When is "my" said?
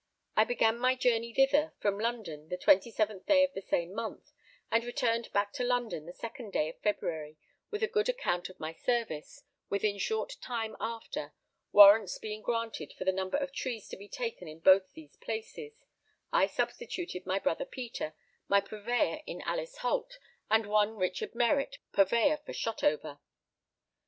0.79-0.95, 8.59-8.73, 17.27-17.37, 18.47-18.59